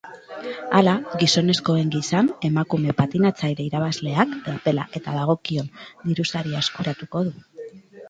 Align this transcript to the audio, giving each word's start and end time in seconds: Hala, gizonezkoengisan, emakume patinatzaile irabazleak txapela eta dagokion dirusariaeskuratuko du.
Hala, 0.77 0.95
gizonezkoengisan, 1.23 2.31
emakume 2.49 2.97
patinatzaile 3.03 3.67
irabazleak 3.69 4.35
txapela 4.49 4.89
eta 5.03 5.17
dagokion 5.21 5.73
dirusariaeskuratuko 6.11 7.29
du. 7.33 7.41